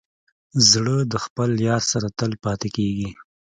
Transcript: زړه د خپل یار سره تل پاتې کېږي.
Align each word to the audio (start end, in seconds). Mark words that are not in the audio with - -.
زړه 0.69 0.95
د 1.11 1.13
خپل 1.25 1.49
یار 1.67 1.81
سره 1.91 2.07
تل 2.17 2.31
پاتې 2.43 2.69
کېږي. 2.75 3.09